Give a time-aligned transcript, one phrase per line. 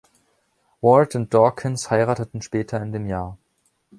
[0.81, 3.37] Ward und Dawkins heirateten später in dem Jahr.